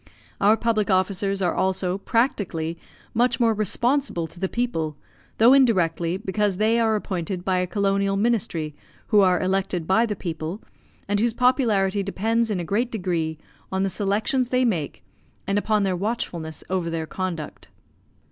[0.41, 2.75] Our public officers are also, practically,
[3.13, 4.97] much more responsible to the people,
[5.37, 8.73] though indirectly, because they are appointed by a Colonial Ministry
[9.09, 10.59] who are elected by the people,
[11.07, 13.37] and whose popularity depends in a great degree
[13.71, 15.03] on the selections they make
[15.45, 17.67] and upon their watchfulness over their conduct.